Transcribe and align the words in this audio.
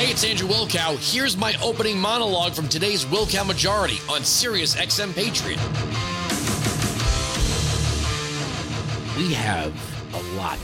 Hey, 0.00 0.12
it's 0.12 0.24
Andrew 0.24 0.48
Wilkow. 0.48 0.96
Here's 1.12 1.36
my 1.36 1.54
opening 1.62 2.00
monologue 2.00 2.54
from 2.54 2.68
today's 2.68 3.04
Wilkow 3.04 3.46
Majority 3.46 3.98
on 4.08 4.24
Sirius 4.24 4.74
XM 4.74 5.14
Patriot. 5.14 5.58
We 9.18 9.34
have 9.34 9.74
a 10.14 10.22
lot 10.38 10.58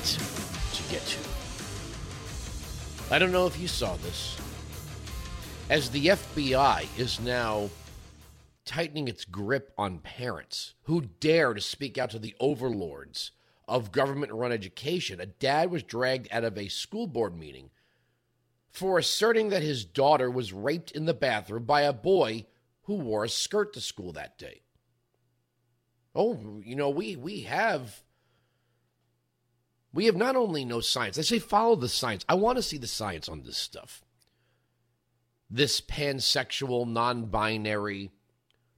to 0.72 0.83
get 0.91 1.03
to. 1.04 1.19
I 3.11 3.19
don't 3.19 3.30
know 3.30 3.46
if 3.46 3.61
you 3.61 3.69
saw 3.69 3.96
this. 3.96 4.38
As 5.69 5.91
the 5.91 6.07
FBI 6.07 6.87
is 6.99 7.21
now 7.21 7.69
tightening 8.65 9.07
its 9.07 9.27
grip 9.27 9.75
on 9.77 9.99
parents 9.99 10.73
who 10.85 11.11
dare 11.21 11.53
to 11.53 11.61
speak 11.61 11.99
out 11.99 12.09
to 12.13 12.19
the 12.19 12.35
overlords 12.41 13.33
of 13.69 13.93
government 13.93 14.33
run 14.33 14.51
education, 14.51 15.21
a 15.21 15.27
dad 15.27 15.71
was 15.71 15.83
dragged 15.83 16.27
out 16.33 16.45
of 16.45 16.57
a 16.57 16.69
school 16.69 17.07
board 17.07 17.39
meeting 17.39 17.69
for 18.77 18.98
asserting 18.98 19.48
that 19.48 19.62
his 19.62 19.87
daughter 19.87 20.30
was 20.30 20.53
raped 20.53 20.91
in 20.91 21.07
the 21.07 21.15
bathroom 21.15 21.65
by 21.65 21.80
a 21.80 21.95
boy 21.95 22.45
who 22.83 22.95
wore 22.95 23.25
a 23.25 23.29
skirt 23.29 23.73
to 23.73 23.80
school 23.80 24.12
that 24.12 24.37
day. 24.37 24.61
Oh, 26.15 26.61
you 26.62 26.77
know, 26.77 26.91
we 26.91 27.16
we 27.16 27.41
have 27.43 28.02
we 29.95 30.05
have 30.05 30.16
not 30.16 30.37
only 30.37 30.66
no 30.66 30.80
science. 30.80 31.19
I 31.19 31.23
say 31.23 31.39
follow 31.39 31.75
the 31.75 31.89
science. 31.89 32.27
I 32.29 32.35
want 32.35 32.57
to 32.57 32.62
see 32.62 32.77
the 32.77 32.87
science 32.87 33.30
on 33.30 33.45
this 33.45 33.57
stuff. 33.57 34.02
This 35.49 35.80
pansexual, 35.80 36.87
non-binary, 36.87 38.11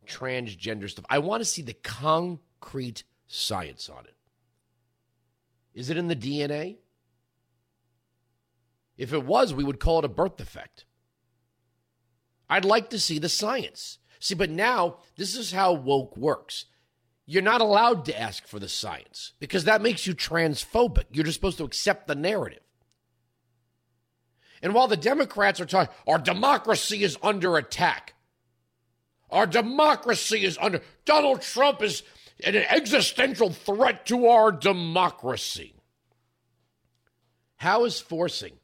transgender 0.06 0.88
stuff. 0.88 1.06
I 1.10 1.18
want 1.18 1.40
to 1.40 1.44
see 1.44 1.62
the 1.62 1.74
concrete 1.74 3.02
science 3.26 3.88
on 3.88 4.04
it. 4.04 4.14
Is 5.74 5.90
it 5.90 5.96
in 5.96 6.06
the 6.06 6.14
DNA? 6.14 6.76
If 8.98 9.12
it 9.12 9.24
was, 9.24 9.54
we 9.54 9.64
would 9.64 9.80
call 9.80 10.00
it 10.00 10.04
a 10.04 10.08
birth 10.08 10.36
defect. 10.36 10.84
I'd 12.50 12.64
like 12.64 12.90
to 12.90 12.98
see 12.98 13.18
the 13.18 13.28
science. 13.28 13.98
See, 14.18 14.34
but 14.34 14.50
now 14.50 14.98
this 15.16 15.36
is 15.36 15.52
how 15.52 15.72
woke 15.72 16.16
works. 16.16 16.64
You're 17.24 17.42
not 17.42 17.60
allowed 17.60 18.04
to 18.06 18.20
ask 18.20 18.46
for 18.46 18.58
the 18.58 18.68
science 18.68 19.32
because 19.38 19.64
that 19.64 19.82
makes 19.82 20.06
you 20.06 20.14
transphobic. 20.14 21.04
You're 21.12 21.24
just 21.24 21.36
supposed 21.36 21.58
to 21.58 21.64
accept 21.64 22.08
the 22.08 22.14
narrative. 22.14 22.62
And 24.60 24.74
while 24.74 24.88
the 24.88 24.96
Democrats 24.96 25.60
are 25.60 25.66
talking, 25.66 25.94
our 26.06 26.18
democracy 26.18 27.04
is 27.04 27.16
under 27.22 27.56
attack. 27.56 28.14
Our 29.30 29.46
democracy 29.46 30.44
is 30.44 30.58
under. 30.60 30.80
Donald 31.04 31.42
Trump 31.42 31.82
is 31.82 32.02
an 32.42 32.56
existential 32.56 33.50
threat 33.50 34.06
to 34.06 34.26
our 34.26 34.50
democracy. 34.50 35.74
How 37.56 37.84
is 37.84 38.00
forcing 38.00 38.58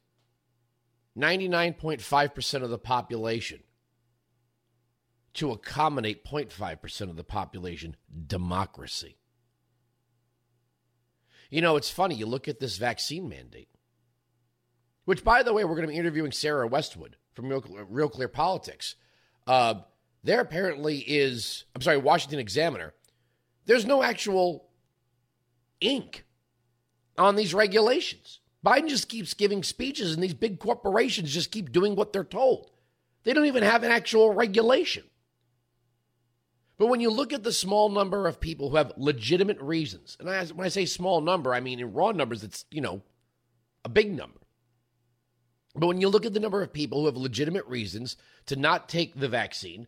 99.5% 1.17 2.63
of 2.63 2.69
the 2.69 2.77
population 2.77 3.63
to 5.35 5.51
accommodate 5.51 6.25
0.5% 6.25 7.01
of 7.09 7.15
the 7.15 7.23
population 7.23 7.95
democracy. 8.27 9.17
You 11.49 11.61
know, 11.61 11.75
it's 11.75 11.89
funny. 11.89 12.15
You 12.15 12.25
look 12.25 12.47
at 12.47 12.59
this 12.59 12.77
vaccine 12.77 13.29
mandate, 13.29 13.69
which, 15.05 15.23
by 15.23 15.43
the 15.43 15.53
way, 15.53 15.63
we're 15.63 15.75
going 15.75 15.87
to 15.87 15.93
be 15.93 15.99
interviewing 15.99 16.31
Sarah 16.31 16.67
Westwood 16.67 17.17
from 17.33 17.49
Real, 17.49 17.63
Real 17.89 18.09
Clear 18.09 18.27
Politics. 18.27 18.95
Uh, 19.45 19.75
there 20.23 20.41
apparently 20.41 20.99
is, 20.99 21.65
I'm 21.75 21.81
sorry, 21.81 21.97
Washington 21.97 22.39
Examiner. 22.39 22.93
There's 23.65 23.85
no 23.85 24.01
actual 24.01 24.69
ink 25.81 26.25
on 27.17 27.35
these 27.35 27.53
regulations. 27.53 28.39
Biden 28.65 28.89
just 28.89 29.09
keeps 29.09 29.35
giving 29.35 29.61
speeches, 29.61 30.13
and 30.13 30.23
these 30.23 30.33
big 30.33 30.59
corporations 30.59 31.31
just 31.31 31.51
keep 31.51 31.71
doing 31.71 31.95
what 31.95 32.11
they're 32.11 32.23
told. 32.23 32.71
They 33.23 33.33
don't 33.33 33.45
even 33.45 33.63
have 33.63 33.83
an 33.83 33.91
actual 33.91 34.33
regulation. 34.33 35.03
But 36.77 36.87
when 36.87 36.99
you 36.99 37.09
look 37.09 37.31
at 37.31 37.43
the 37.43 37.53
small 37.53 37.89
number 37.89 38.27
of 38.27 38.41
people 38.41 38.69
who 38.69 38.77
have 38.77 38.93
legitimate 38.97 39.59
reasons, 39.61 40.17
and 40.19 40.29
I, 40.29 40.45
when 40.47 40.65
I 40.65 40.69
say 40.69 40.85
small 40.85 41.21
number, 41.21 41.53
I 41.53 41.59
mean 41.59 41.79
in 41.79 41.93
raw 41.93 42.11
numbers, 42.11 42.43
it's, 42.43 42.65
you 42.71 42.81
know, 42.81 43.01
a 43.85 43.89
big 43.89 44.13
number. 44.13 44.39
But 45.75 45.87
when 45.87 46.01
you 46.01 46.09
look 46.09 46.25
at 46.25 46.33
the 46.33 46.39
number 46.39 46.61
of 46.61 46.73
people 46.73 46.99
who 46.99 47.05
have 47.05 47.17
legitimate 47.17 47.65
reasons 47.67 48.17
to 48.47 48.55
not 48.55 48.89
take 48.89 49.15
the 49.15 49.29
vaccine, 49.29 49.87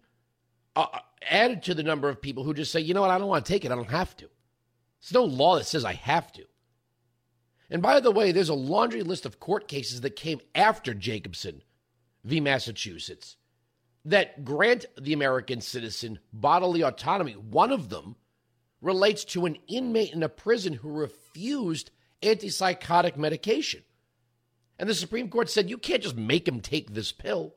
uh, 0.75 0.85
uh 0.93 0.99
added 1.29 1.63
to 1.63 1.73
the 1.73 1.83
number 1.83 2.09
of 2.09 2.21
people 2.21 2.43
who 2.43 2.53
just 2.53 2.71
say, 2.71 2.79
you 2.79 2.93
know 2.93 3.01
what, 3.01 3.09
I 3.09 3.17
don't 3.17 3.27
want 3.27 3.45
to 3.45 3.51
take 3.51 3.65
it, 3.65 3.71
I 3.71 3.75
don't 3.75 3.89
have 3.89 4.15
to. 4.17 4.29
There's 5.01 5.13
no 5.13 5.25
law 5.25 5.57
that 5.57 5.65
says 5.65 5.83
I 5.83 5.93
have 5.93 6.31
to. 6.33 6.43
And 7.69 7.81
by 7.81 7.99
the 7.99 8.11
way, 8.11 8.31
there's 8.31 8.49
a 8.49 8.53
laundry 8.53 9.03
list 9.03 9.25
of 9.25 9.39
court 9.39 9.67
cases 9.67 10.01
that 10.01 10.15
came 10.15 10.39
after 10.55 10.93
Jacobson 10.93 11.63
v. 12.23 12.39
Massachusetts 12.39 13.35
that 14.05 14.45
grant 14.45 14.85
the 14.99 15.11
American 15.11 15.59
citizen 15.59 16.19
bodily 16.31 16.81
autonomy. 16.81 17.33
One 17.33 17.73
of 17.73 17.89
them 17.89 18.15
relates 18.81 19.25
to 19.25 19.45
an 19.45 19.57
inmate 19.67 20.13
in 20.13 20.23
a 20.23 20.29
prison 20.29 20.73
who 20.73 20.89
refused 20.89 21.91
antipsychotic 22.21 23.17
medication. 23.17 23.83
And 24.79 24.87
the 24.87 24.95
Supreme 24.95 25.29
Court 25.29 25.49
said 25.49 25.69
you 25.69 25.77
can't 25.77 26.03
just 26.03 26.15
make 26.15 26.47
him 26.47 26.61
take 26.61 26.93
this 26.93 27.11
pill. 27.11 27.55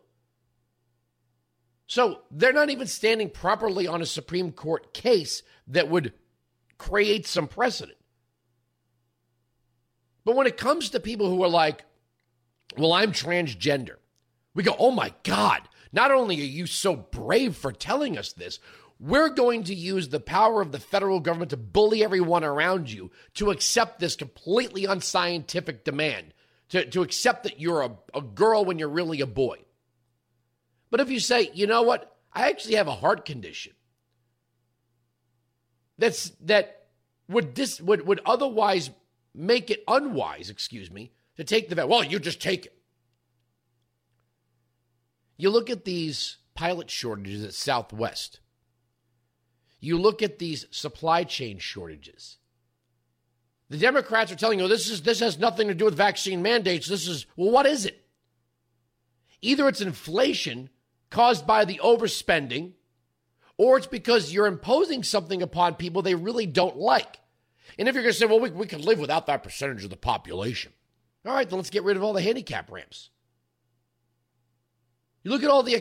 So 1.87 2.22
they're 2.31 2.53
not 2.53 2.71
even 2.71 2.87
standing 2.87 3.31
properly 3.31 3.87
on 3.87 4.03
a 4.03 4.06
Supreme 4.06 4.53
Court 4.53 4.92
case 4.94 5.42
that 5.69 5.88
would 5.88 6.15
create 6.78 7.27
some 7.27 7.47
precedent. 7.47 7.98
But 10.25 10.37
when 10.37 10.47
it 10.47 10.57
comes 10.57 10.91
to 10.91 11.01
people 11.01 11.29
who 11.29 11.43
are 11.43 11.49
like, 11.49 11.85
well, 12.77 12.93
I'm 12.93 13.13
transgender, 13.13 13.97
we 14.55 14.63
go, 14.63 14.77
oh 14.79 14.91
my 14.91 15.13
God, 15.23 15.63
not 15.93 16.11
only 16.11 16.41
are 16.41 16.45
you 16.45 16.67
so 16.67 16.95
brave 16.95 17.57
for 17.57 17.73
telling 17.73 18.17
us 18.19 18.33
this, 18.33 18.59
we're 18.99 19.31
going 19.31 19.65
to 19.65 19.75
use 19.75 20.09
the 20.09 20.21
power 20.21 20.61
of 20.61 20.73
the 20.73 20.79
federal 20.79 21.21
government 21.21 21.51
to 21.51 21.57
bully 21.57 22.05
everyone 22.05 22.45
around 22.45 22.91
you 22.93 23.11
to 23.35 23.51
accept 23.51 23.99
this 23.99 24.15
completely 24.15 24.85
unscientific 24.85 25.85
demand, 25.85 26.35
to, 26.69 26.85
to 26.85 27.03
accept 27.03 27.45
that 27.45 27.59
you're 27.59 27.83
a, 27.83 27.93
a 28.15 28.21
girl 28.21 28.65
when 28.65 28.79
you're 28.79 28.89
really 28.89 29.23
a 29.23 29.27
boy. 29.27 29.59
But 30.91 31.01
if 31.01 31.11
you 31.11 31.19
say, 31.19 31.51
you 31.55 31.67
know 31.67 31.83
what, 31.83 32.15
I 32.33 32.51
actually 32.51 32.75
have 32.75 32.89
a 32.89 32.95
heart 32.95 33.25
condition 33.25 33.73
that's 35.99 36.31
that 36.41 36.87
would 37.29 37.55
dis, 37.55 37.81
would 37.81 38.07
would 38.07 38.21
otherwise 38.25 38.91
make 39.35 39.71
it 39.71 39.85
unwise, 39.87 40.51
excuse 40.51 40.91
me, 40.91 41.13
to 41.37 41.45
take 41.45 41.69
the 41.69 41.75
vet. 41.75 41.89
Well, 41.89 42.05
you 42.05 42.19
just 42.19 42.41
take 42.41 42.67
it. 42.67 42.77
You 45.37 45.51
look 45.51 45.71
at 45.71 45.85
these 45.85 46.39
pilot 46.55 46.91
shortages 46.91 47.43
at 47.45 47.55
Southwest. 47.55 48.41
You 49.81 49.99
look 49.99 50.23
at 50.23 50.39
these 50.39 50.67
supply 50.71 51.25
chain 51.25 51.59
shortages. 51.59 52.37
The 53.71 53.79
Democrats 53.79 54.31
are 54.31 54.37
telling 54.37 54.59
you 54.59 54.69
this 54.69 54.91
is 54.91 55.03
this 55.03 55.21
has 55.21 55.39
nothing 55.39 55.69
to 55.69 55.75
do 55.75 55.87
with 55.87 55.95
vaccine 55.95 56.43
mandates. 56.43 56.89
This 56.89 57.09
is 57.09 57.25
well, 57.37 57.51
what 57.51 57.67
is 57.67 57.87
it? 57.87 58.05
Either 59.41 59.69
it's 59.69 59.81
inflation 59.81 60.69
caused 61.09 61.47
by 61.47 61.65
the 61.65 61.81
overspending, 61.83 62.73
or 63.57 63.79
it's 63.79 63.87
because 63.87 64.33
you're 64.33 64.47
imposing 64.47 65.03
something 65.03 65.41
upon 65.41 65.75
people 65.75 66.03
they 66.03 66.15
really 66.15 66.47
don't 66.47 66.77
like. 66.77 67.21
And 67.79 67.89
if 67.89 67.95
you're 67.95 68.03
going 68.03 68.13
to 68.13 68.19
say, 68.19 68.27
well, 68.27 68.41
we, 68.41 68.51
we 68.51 68.67
can 68.67 68.83
live 68.83 68.99
without 68.99 69.27
that 69.27 69.43
percentage 69.43 69.85
of 69.85 69.91
the 69.91 69.97
population, 69.97 70.73
all 71.27 71.35
right, 71.35 71.49
then 71.49 71.59
let's 71.59 71.71
get 71.71 71.85
rid 71.85 71.97
of 71.97 72.03
all 72.03 72.13
the 72.13 72.23
handicap 72.23 72.71
ramps. 72.71 73.11
You 75.23 75.31
look 75.31 75.43
at 75.43 75.51
all 75.51 75.63
the 75.63 75.79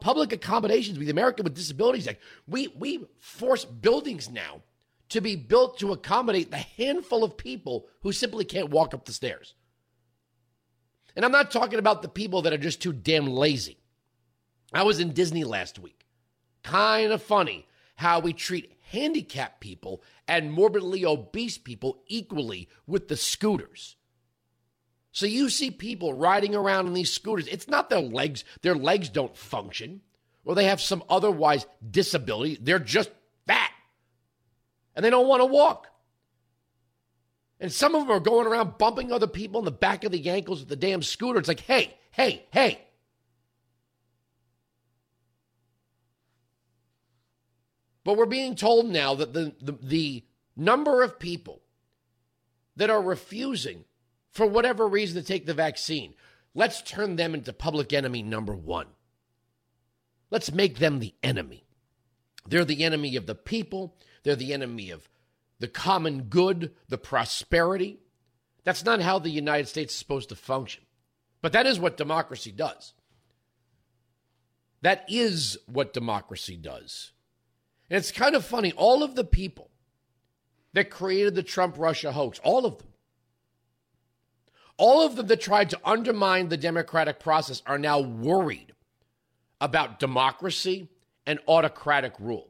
public 0.00 0.32
accommodations 0.32 0.98
with 0.98 1.06
the 1.06 1.12
American 1.12 1.44
with 1.44 1.54
Disabilities 1.54 2.08
Act. 2.08 2.20
We, 2.48 2.68
we 2.76 3.06
force 3.18 3.64
buildings 3.64 4.28
now 4.28 4.62
to 5.10 5.20
be 5.20 5.36
built 5.36 5.78
to 5.78 5.92
accommodate 5.92 6.50
the 6.50 6.56
handful 6.56 7.22
of 7.22 7.36
people 7.36 7.86
who 8.02 8.12
simply 8.12 8.44
can't 8.44 8.70
walk 8.70 8.92
up 8.94 9.04
the 9.04 9.12
stairs. 9.12 9.54
And 11.14 11.24
I'm 11.24 11.32
not 11.32 11.50
talking 11.50 11.78
about 11.78 12.02
the 12.02 12.08
people 12.08 12.42
that 12.42 12.52
are 12.52 12.58
just 12.58 12.82
too 12.82 12.92
damn 12.92 13.26
lazy. 13.26 13.78
I 14.72 14.82
was 14.82 15.00
in 15.00 15.12
Disney 15.12 15.44
last 15.44 15.78
week. 15.78 16.06
Kind 16.62 17.12
of 17.12 17.22
funny 17.22 17.66
how 17.96 18.20
we 18.20 18.32
treat 18.32 18.72
handicapped 18.90 19.60
people 19.60 20.02
and 20.26 20.52
morbidly 20.52 21.04
obese 21.04 21.58
people 21.58 22.02
equally 22.06 22.68
with 22.86 23.08
the 23.08 23.16
scooters. 23.16 23.96
So 25.12 25.26
you 25.26 25.48
see 25.48 25.70
people 25.70 26.14
riding 26.14 26.54
around 26.54 26.86
in 26.86 26.94
these 26.94 27.12
scooters. 27.12 27.46
It's 27.48 27.68
not 27.68 27.88
their 27.88 28.00
legs, 28.00 28.44
their 28.62 28.74
legs 28.74 29.08
don't 29.08 29.36
function, 29.36 30.00
or 30.44 30.54
they 30.54 30.64
have 30.64 30.80
some 30.80 31.04
otherwise 31.08 31.66
disability. 31.88 32.58
They're 32.60 32.78
just 32.78 33.10
fat. 33.46 33.70
And 34.94 35.04
they 35.04 35.10
don't 35.10 35.28
want 35.28 35.40
to 35.40 35.46
walk. 35.46 35.86
And 37.60 37.72
some 37.72 37.94
of 37.94 38.06
them 38.06 38.16
are 38.16 38.20
going 38.20 38.46
around 38.46 38.78
bumping 38.78 39.12
other 39.12 39.26
people 39.26 39.60
in 39.60 39.64
the 39.64 39.70
back 39.70 40.02
of 40.04 40.12
the 40.12 40.28
ankles 40.30 40.60
with 40.60 40.68
the 40.68 40.76
damn 40.76 41.02
scooter. 41.02 41.38
It's 41.38 41.48
like, 41.48 41.60
hey, 41.60 41.96
hey, 42.10 42.46
hey, 42.50 42.80
But 48.04 48.16
we're 48.16 48.26
being 48.26 48.56
told 48.56 48.86
now 48.86 49.14
that 49.14 49.32
the, 49.32 49.54
the, 49.60 49.78
the 49.82 50.24
number 50.56 51.02
of 51.02 51.18
people 51.18 51.62
that 52.76 52.90
are 52.90 53.02
refusing, 53.02 53.84
for 54.30 54.46
whatever 54.46 54.88
reason, 54.88 55.20
to 55.20 55.26
take 55.26 55.46
the 55.46 55.54
vaccine, 55.54 56.14
let's 56.54 56.82
turn 56.82 57.16
them 57.16 57.34
into 57.34 57.52
public 57.52 57.92
enemy 57.92 58.22
number 58.22 58.54
one. 58.54 58.86
Let's 60.30 60.52
make 60.52 60.78
them 60.78 61.00
the 61.00 61.14
enemy. 61.22 61.64
They're 62.46 62.64
the 62.64 62.84
enemy 62.84 63.16
of 63.16 63.26
the 63.26 63.34
people, 63.34 63.96
they're 64.22 64.36
the 64.36 64.54
enemy 64.54 64.90
of 64.90 65.08
the 65.58 65.68
common 65.68 66.22
good, 66.22 66.72
the 66.88 66.98
prosperity. 66.98 68.00
That's 68.64 68.84
not 68.84 69.00
how 69.00 69.18
the 69.18 69.30
United 69.30 69.68
States 69.68 69.92
is 69.92 69.98
supposed 69.98 70.30
to 70.30 70.36
function. 70.36 70.84
But 71.42 71.52
that 71.52 71.66
is 71.66 71.78
what 71.78 71.96
democracy 71.96 72.50
does. 72.50 72.94
That 74.82 75.04
is 75.08 75.58
what 75.66 75.92
democracy 75.92 76.56
does. 76.56 77.12
And 77.90 77.98
it's 77.98 78.12
kind 78.12 78.36
of 78.36 78.44
funny. 78.44 78.72
All 78.72 79.02
of 79.02 79.16
the 79.16 79.24
people 79.24 79.68
that 80.72 80.90
created 80.90 81.34
the 81.34 81.42
Trump 81.42 81.76
Russia 81.76 82.12
hoax, 82.12 82.38
all 82.44 82.64
of 82.64 82.78
them, 82.78 82.86
all 84.76 85.04
of 85.04 85.16
them 85.16 85.26
that 85.26 85.40
tried 85.40 85.70
to 85.70 85.80
undermine 85.84 86.48
the 86.48 86.56
democratic 86.56 87.18
process 87.18 87.62
are 87.66 87.78
now 87.78 88.00
worried 88.00 88.72
about 89.60 89.98
democracy 90.00 90.88
and 91.26 91.38
autocratic 91.46 92.14
rule. 92.18 92.48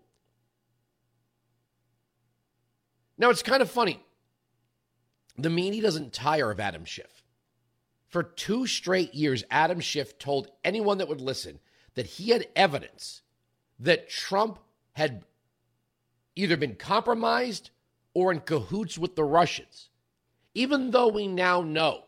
Now, 3.18 3.30
it's 3.30 3.42
kind 3.42 3.62
of 3.62 3.70
funny. 3.70 4.00
The 5.36 5.50
media 5.50 5.82
doesn't 5.82 6.12
tire 6.12 6.50
of 6.50 6.60
Adam 6.60 6.84
Schiff. 6.84 7.24
For 8.08 8.22
two 8.22 8.66
straight 8.66 9.14
years, 9.14 9.44
Adam 9.50 9.80
Schiff 9.80 10.18
told 10.18 10.48
anyone 10.64 10.98
that 10.98 11.08
would 11.08 11.20
listen 11.20 11.60
that 11.94 12.06
he 12.06 12.30
had 12.30 12.46
evidence 12.54 13.22
that 13.78 14.08
Trump 14.08 14.58
had 14.92 15.24
either 16.36 16.56
been 16.56 16.76
compromised 16.76 17.70
or 18.14 18.32
in 18.32 18.40
cahoots 18.40 18.98
with 18.98 19.16
the 19.16 19.24
Russians, 19.24 19.88
even 20.54 20.90
though 20.90 21.08
we 21.08 21.26
now 21.26 21.62
know 21.62 22.04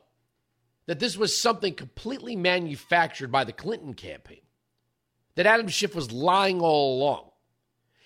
that 0.87 0.99
this 0.99 1.17
was 1.17 1.37
something 1.37 1.75
completely 1.75 2.37
manufactured 2.37 3.31
by 3.31 3.45
the 3.45 3.53
Clinton 3.53 3.95
campaign, 3.95 4.41
that 5.37 5.47
Adam 5.47 5.69
Schiff 5.69 5.95
was 5.95 6.13
lying 6.13 6.61
all 6.61 6.99
along. 6.99 7.31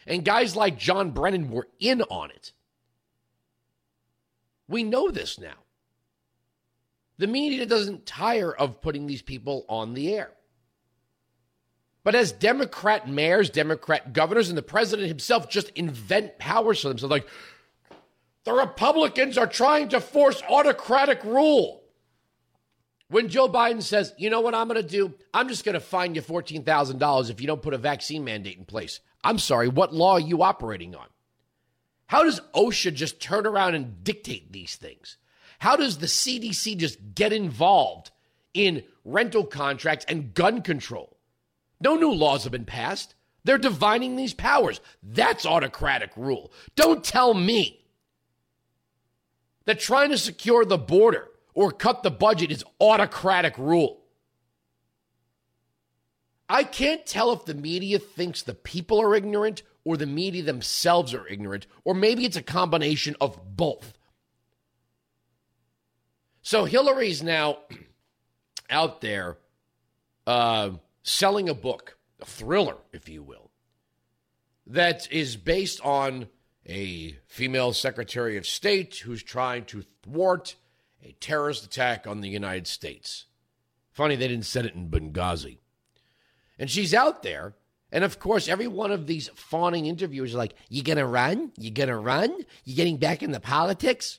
And 0.07 0.25
guys 0.25 0.55
like 0.55 0.79
John 0.79 1.11
Brennan 1.11 1.51
were 1.51 1.69
in 1.81 2.03
on 2.03 2.31
it. 2.31 2.53
We 4.69 4.85
know 4.85 5.11
this 5.11 5.39
now. 5.39 5.57
The 7.19 7.27
media 7.27 7.67
doesn't 7.67 8.07
tire 8.07 8.55
of 8.55 8.81
putting 8.81 9.07
these 9.07 9.23
people 9.23 9.65
on 9.69 9.95
the 9.95 10.15
air. 10.15 10.33
But 12.07 12.15
as 12.15 12.31
Democrat 12.31 13.09
mayors, 13.09 13.51
Democrat 13.51 14.13
governors, 14.13 14.49
and 14.49 14.57
the 14.57 14.63
president 14.63 15.09
himself 15.09 15.51
just 15.51 15.71
invent 15.71 16.39
powers 16.39 16.81
for 16.81 16.87
themselves, 16.87 17.11
like 17.11 17.27
the 18.45 18.53
Republicans 18.53 19.37
are 19.37 19.49
trying 19.49 19.89
to 19.89 20.01
force 20.01 20.41
autocratic 20.49 21.25
rule. 21.25 21.83
When 23.09 23.29
Joe 23.29 23.49
Biden 23.49 23.83
says, 23.83 24.15
you 24.19 24.31
know 24.31 24.41
what 24.41 24.55
I'm 24.55 24.69
going 24.69 24.81
to 24.81 24.89
do? 24.89 25.15
I'm 25.35 25.49
just 25.49 25.65
going 25.65 25.73
to 25.73 25.81
fine 25.81 26.15
you 26.15 26.23
$14,000 26.23 27.29
if 27.29 27.41
you 27.41 27.49
don't 27.49 27.61
put 27.61 27.75
a 27.75 27.79
vaccine 27.79 28.23
mandate 28.23 28.57
in 28.57 28.67
place. 28.67 29.01
I'm 29.25 29.41
sorry, 29.41 29.67
what 29.67 29.93
law 29.93 30.13
are 30.13 30.21
you 30.21 30.45
operating 30.45 30.95
on? 30.95 31.09
How 32.07 32.23
does 32.23 32.41
OSHA 32.55 32.95
just 32.95 33.19
turn 33.19 33.49
around 33.49 33.75
and 33.75 34.05
dictate 34.05 34.53
these 34.53 34.77
things? 34.77 35.17
How 35.59 35.75
does 35.75 35.99
the 35.99 36.07
CDC 36.07 36.77
just 36.77 37.17
get 37.17 37.33
involved 37.33 38.13
in 38.55 38.85
rental 39.05 39.43
contracts 39.43 40.05
and 40.09 40.35
gun 40.35 40.63
control? 40.63 41.16
No 41.81 41.97
new 41.97 42.13
laws 42.13 42.45
have 42.45 42.53
been 42.53 42.65
passed. 42.65 43.15
They're 43.45 43.59
divining 43.59 44.17
these 44.17 44.35
powers. 44.35 44.81
That's 45.03 45.47
autocratic 45.47 46.11
rule. 46.17 46.53
Don't 46.75 47.05
tell 47.05 47.33
me 47.33 47.85
that 49.67 49.79
trying 49.79 50.11
to 50.11 50.19
secure 50.19 50.65
the 50.65 50.79
border 50.79 51.29
or 51.55 51.71
cut 51.71 52.03
the 52.03 52.11
budget 52.11 52.51
is 52.51 52.65
autocratic 52.81 53.57
rule. 53.59 54.03
I 56.49 56.65
can't 56.65 57.05
tell 57.05 57.33
if 57.33 57.45
the 57.45 57.55
media 57.55 57.99
thinks 57.99 58.43
the 58.43 58.55
people 58.55 59.01
are 59.01 59.15
ignorant 59.15 59.63
or 59.85 59.97
the 59.97 60.07
media 60.07 60.43
themselves 60.43 61.15
are 61.15 61.27
ignorant, 61.29 61.67
or 61.85 61.95
maybe 61.95 62.25
it's 62.25 62.37
a 62.37 62.43
combination 62.43 63.15
of 63.21 63.57
both. 63.57 63.97
So 66.43 66.65
Hillary's 66.65 67.23
now 67.23 67.59
out 68.71 69.01
there 69.01 69.39
uh, 70.27 70.71
selling 71.07 71.49
a 71.49 71.55
book, 71.55 71.97
a 72.21 72.27
thriller, 72.27 72.77
if 72.93 73.09
you 73.09 73.23
will, 73.23 73.51
that 74.67 75.11
is 75.13 75.37
based 75.37 75.81
on 75.83 76.27
a 76.67 77.17
female 77.27 77.73
Secretary 77.73 78.37
of 78.37 78.45
State 78.45 78.97
who's 78.97 79.23
trying 79.23 79.65
to 79.67 79.85
thwart 80.03 80.57
a 81.03 81.13
terrorist 81.21 81.65
attack 81.65 82.07
on 82.07 82.21
the 82.21 82.29
United 82.29 82.67
States. 82.67 83.27
Funny 83.93 84.17
they 84.17 84.27
didn't 84.27 84.47
set 84.47 84.67
it 84.67 84.75
in 84.75 84.89
Benghazi. 84.91 85.59
And 86.59 86.69
she's 86.69 86.93
out 86.93 87.23
there. 87.23 87.55
And 87.93 88.03
of 88.03 88.19
course, 88.19 88.49
every 88.49 88.67
one 88.67 88.91
of 88.91 89.07
these 89.07 89.29
fawning 89.37 89.87
interviewers 89.87 90.35
are 90.35 90.39
like, 90.39 90.55
You 90.69 90.83
gonna 90.83 91.07
run? 91.07 91.53
You 91.57 91.71
gonna 91.71 91.97
run? 91.97 92.37
You 92.65 92.75
getting 92.75 92.97
back 92.97 93.23
in 93.23 93.31
the 93.31 93.39
politics? 93.39 94.19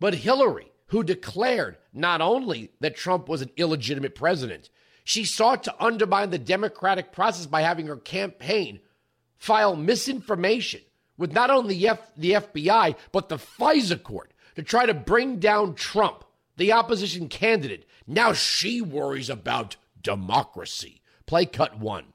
But 0.00 0.14
Hillary, 0.14 0.72
who 0.86 1.04
declared 1.04 1.78
not 1.92 2.20
only 2.20 2.72
that 2.80 2.96
Trump 2.96 3.28
was 3.28 3.40
an 3.40 3.50
illegitimate 3.56 4.16
president, 4.16 4.68
she 5.08 5.24
sought 5.24 5.64
to 5.64 5.82
undermine 5.82 6.28
the 6.28 6.38
democratic 6.38 7.12
process 7.12 7.46
by 7.46 7.62
having 7.62 7.86
her 7.86 7.96
campaign 7.96 8.78
file 9.38 9.74
misinformation 9.74 10.82
with 11.16 11.32
not 11.32 11.48
only 11.48 11.78
the, 11.78 11.88
F- 11.88 12.14
the 12.18 12.32
FBI, 12.32 12.94
but 13.10 13.30
the 13.30 13.38
FISA 13.38 14.02
court 14.02 14.34
to 14.54 14.62
try 14.62 14.84
to 14.84 14.92
bring 14.92 15.38
down 15.38 15.74
Trump, 15.74 16.24
the 16.58 16.72
opposition 16.72 17.26
candidate. 17.30 17.88
Now 18.06 18.34
she 18.34 18.82
worries 18.82 19.30
about 19.30 19.76
democracy. 20.02 21.00
Play 21.24 21.46
cut 21.46 21.78
one. 21.78 22.12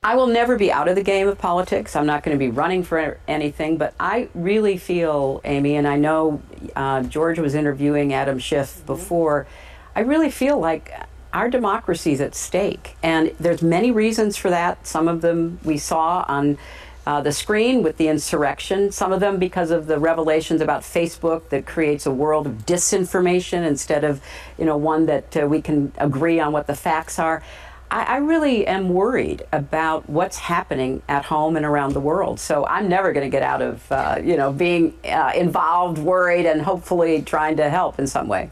I 0.00 0.14
will 0.14 0.28
never 0.28 0.56
be 0.56 0.70
out 0.70 0.86
of 0.86 0.94
the 0.94 1.02
game 1.02 1.26
of 1.26 1.36
politics. 1.36 1.96
I'm 1.96 2.06
not 2.06 2.22
going 2.22 2.36
to 2.36 2.38
be 2.38 2.50
running 2.52 2.84
for 2.84 3.18
anything, 3.26 3.76
but 3.76 3.92
I 3.98 4.28
really 4.34 4.76
feel, 4.76 5.40
Amy, 5.42 5.74
and 5.74 5.88
I 5.88 5.96
know 5.96 6.40
uh, 6.76 7.02
George 7.02 7.40
was 7.40 7.56
interviewing 7.56 8.12
Adam 8.12 8.38
Schiff 8.38 8.86
before. 8.86 9.48
I 9.96 10.02
really 10.02 10.30
feel 10.30 10.60
like 10.60 10.92
our 11.32 11.48
democracy 11.50 12.12
is 12.12 12.20
at 12.20 12.34
stake, 12.34 12.96
and 13.02 13.34
there's 13.38 13.62
many 13.62 13.90
reasons 13.90 14.36
for 14.36 14.50
that. 14.50 14.86
Some 14.86 15.08
of 15.08 15.20
them 15.20 15.58
we 15.62 15.76
saw 15.78 16.24
on 16.28 16.58
uh, 17.06 17.22
the 17.22 17.32
screen 17.32 17.82
with 17.82 17.96
the 17.96 18.08
insurrection. 18.08 18.92
Some 18.92 19.12
of 19.12 19.20
them 19.20 19.38
because 19.38 19.70
of 19.70 19.86
the 19.86 19.98
revelations 19.98 20.60
about 20.60 20.82
Facebook 20.82 21.48
that 21.48 21.64
creates 21.64 22.04
a 22.04 22.10
world 22.10 22.46
of 22.46 22.66
disinformation 22.66 23.66
instead 23.66 24.04
of, 24.04 24.20
you 24.58 24.66
know, 24.66 24.76
one 24.76 25.06
that 25.06 25.36
uh, 25.36 25.46
we 25.46 25.62
can 25.62 25.90
agree 25.96 26.38
on 26.38 26.52
what 26.52 26.66
the 26.66 26.74
facts 26.74 27.18
are. 27.18 27.42
I, 27.90 28.02
I 28.02 28.16
really 28.18 28.66
am 28.66 28.90
worried 28.90 29.46
about 29.52 30.08
what's 30.08 30.36
happening 30.36 31.00
at 31.08 31.24
home 31.24 31.56
and 31.56 31.64
around 31.64 31.94
the 31.94 32.00
world. 32.00 32.38
So 32.40 32.66
I'm 32.66 32.88
never 32.88 33.14
going 33.14 33.24
to 33.24 33.30
get 33.30 33.42
out 33.42 33.62
of, 33.62 33.90
uh, 33.90 34.18
you 34.22 34.36
know, 34.36 34.52
being 34.52 34.94
uh, 35.04 35.32
involved, 35.34 35.96
worried, 35.96 36.44
and 36.44 36.60
hopefully 36.60 37.22
trying 37.22 37.56
to 37.56 37.70
help 37.70 37.98
in 37.98 38.06
some 38.06 38.28
way. 38.28 38.50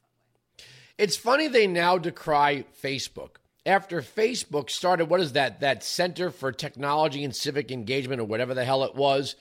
It's 0.99 1.17
funny 1.17 1.49
they 1.49 1.67
now 1.67 1.99
decry 1.99 2.65
Facebook. 2.83 3.37
After 3.67 4.01
Facebook 4.01 4.71
started, 4.71 5.07
what 5.07 5.21
is 5.21 5.33
that? 5.33 5.61
That 5.61 5.83
Center 5.83 6.31
for 6.31 6.53
Technology 6.53 7.25
and 7.25 7.35
Civic 7.35 7.71
Engagement, 7.71 8.21
or 8.21 8.25
whatever 8.25 8.55
the 8.55 8.65
hell 8.65 8.85
it 8.85 8.95
was. 8.95 9.35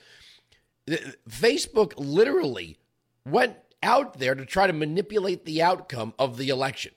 Facebook 1.28 1.94
literally 1.96 2.78
went 3.24 3.56
out 3.82 4.18
there 4.18 4.34
to 4.34 4.44
try 4.44 4.66
to 4.66 4.72
manipulate 4.72 5.44
the 5.44 5.62
outcome 5.62 6.12
of 6.18 6.36
the 6.36 6.48
election. 6.48 6.92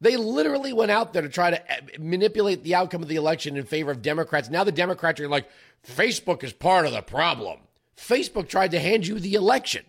They 0.00 0.16
literally 0.16 0.72
went 0.72 0.90
out 0.90 1.12
there 1.12 1.22
to 1.22 1.28
try 1.28 1.50
to 1.50 1.72
eh, 1.72 1.80
manipulate 1.98 2.62
the 2.62 2.74
outcome 2.74 3.02
of 3.02 3.08
the 3.08 3.16
election 3.16 3.56
in 3.56 3.64
favor 3.64 3.90
of 3.90 4.02
Democrats. 4.02 4.50
Now 4.50 4.64
the 4.64 4.72
Democrats 4.72 5.18
are 5.20 5.28
like, 5.28 5.48
Facebook 5.86 6.44
is 6.44 6.52
part 6.52 6.84
of 6.84 6.92
the 6.92 7.00
problem. 7.00 7.60
Facebook 7.96 8.48
tried 8.48 8.72
to 8.72 8.80
hand 8.80 9.06
you 9.06 9.18
the 9.18 9.34
election. 9.34 9.86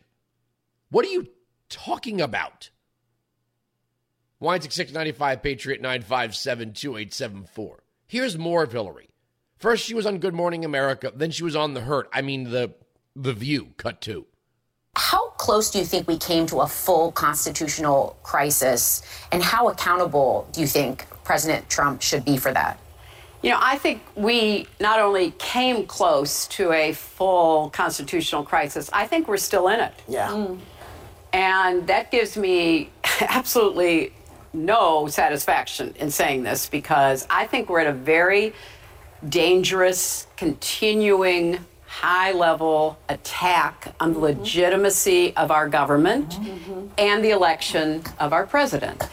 What 0.90 1.06
are 1.06 1.10
you 1.10 1.28
talking 1.70 2.22
about? 2.22 2.70
Weinzig 4.40 4.72
695, 4.72 5.42
Patriot 5.42 5.82
957 5.82 6.74
2874. 6.74 7.84
Here's 8.08 8.38
more 8.38 8.64
of 8.64 8.72
Hillary. 8.72 9.10
First, 9.58 9.86
she 9.86 9.94
was 9.94 10.06
on 10.06 10.20
Good 10.20 10.34
Morning 10.34 10.66
America. 10.66 11.12
Then 11.16 11.32
she 11.32 11.44
was 11.44 11.56
on 11.56 11.74
The 11.74 11.82
Hurt. 11.82 12.10
I 12.14 12.22
mean, 12.22 12.52
the, 12.52 12.74
the 13.16 13.34
View, 13.34 13.70
cut 13.78 14.02
two. 14.02 14.26
How 14.98 15.30
close 15.32 15.72
do 15.72 15.80
you 15.80 15.86
think 15.86 16.08
we 16.08 16.18
came 16.18 16.46
to 16.48 16.62
a 16.62 16.68
full 16.68 17.12
constitutional 17.12 18.18
crisis? 18.24 19.02
And 19.32 19.42
how 19.42 19.70
accountable 19.70 20.48
do 20.52 20.62
you 20.62 20.68
think 20.68 21.06
President 21.24 21.70
Trump 21.70 22.02
should 22.02 22.26
be 22.26 22.38
for 22.38 22.52
that? 22.52 22.80
You 23.42 23.52
know, 23.52 23.60
I 23.62 23.78
think 23.78 24.02
we 24.16 24.68
not 24.80 25.00
only 25.00 25.32
came 25.38 25.86
close 25.86 26.48
to 26.48 26.72
a 26.72 26.94
full 26.94 27.70
constitutional 27.70 28.44
crisis, 28.44 28.90
I 28.92 29.08
think 29.08 29.28
we're 29.28 29.38
still 29.38 29.68
in 29.68 29.80
it. 29.80 29.94
Yeah. 30.08 30.30
Mm. 30.30 30.60
And 31.32 31.88
that 31.88 32.12
gives 32.12 32.38
me 32.38 32.90
absolutely 33.22 34.14
no 34.56 35.08
satisfaction 35.08 35.94
in 36.00 36.10
saying 36.10 36.44
this 36.44 36.70
because 36.70 37.28
I 37.30 37.46
think 37.46 37.70
we're 37.70 37.82
at 37.82 37.88
a 37.88 37.94
very 37.94 38.54
dangerous, 39.28 40.28
continuing 40.38 41.60
high 41.86 42.32
level 42.32 42.98
attack 43.10 43.94
on 44.00 44.14
the 44.14 44.20
legitimacy 44.20 45.36
of 45.38 45.52
our 45.52 45.70
government 45.70 46.30
mm-hmm. 46.32 46.88
and 46.98 47.24
the 47.24 47.30
election 47.32 48.04
of 48.20 48.34
our 48.34 48.46
president. 48.46 49.04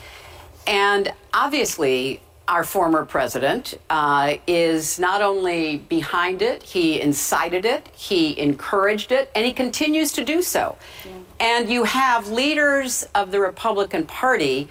And 0.66 1.12
obviously, 1.32 2.20
our 2.49 2.64
former 2.64 3.04
president 3.04 3.78
uh, 3.88 4.34
is 4.46 4.99
not 4.99 5.22
only 5.22 5.78
behind 5.78 6.42
it, 6.42 6.62
he 6.62 7.00
incited 7.00 7.64
it, 7.64 7.88
he 7.94 8.38
encouraged 8.38 9.12
it, 9.12 9.30
and 9.34 9.46
he 9.46 9.52
continues 9.52 10.12
to 10.12 10.25
do 10.25 10.42
so. 10.42 10.76
Yeah. 11.04 11.12
And 11.38 11.70
you 11.70 11.84
have 11.84 12.28
leaders 12.28 13.04
of 13.14 13.30
the 13.30 13.40
Republican 13.40 14.06
Party 14.06 14.68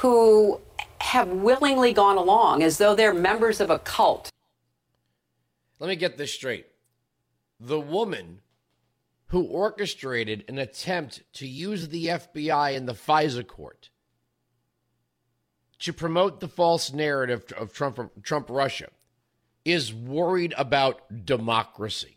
who 0.00 0.58
have 0.98 1.28
willingly 1.28 1.92
gone 1.92 2.16
along 2.16 2.62
as 2.62 2.78
though 2.78 2.94
they're 2.94 3.12
members 3.12 3.60
of 3.60 3.68
a 3.68 3.78
cult. 3.78 4.30
Let 5.78 5.88
me 5.88 5.96
get 5.96 6.16
this 6.16 6.32
straight. 6.32 6.66
The 7.58 7.80
woman 7.80 8.40
who 9.26 9.44
orchestrated 9.44 10.44
an 10.48 10.58
attempt 10.58 11.22
to 11.34 11.46
use 11.46 11.88
the 11.88 12.06
FBI 12.06 12.74
in 12.74 12.86
the 12.86 12.94
FISA 12.94 13.46
court 13.46 13.90
to 15.80 15.92
promote 15.92 16.40
the 16.40 16.48
false 16.48 16.92
narrative 16.92 17.44
of 17.56 17.74
Trump, 17.74 18.10
Trump 18.22 18.48
Russia 18.48 18.88
is 19.66 19.92
worried 19.92 20.54
about 20.56 21.26
democracy. 21.26 22.16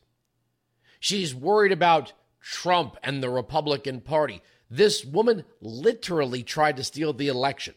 She's 1.02 1.36
worried 1.36 1.74
about 1.74 2.14
Trump 2.40 2.96
and 3.04 3.22
the 3.22 3.30
Republican 3.30 4.00
Party. 4.00 4.42
This 4.74 5.06
woman 5.06 5.46
literally 5.62 6.42
tried 6.42 6.78
to 6.78 6.84
steal 6.84 7.14
the 7.14 7.28
election, 7.28 7.76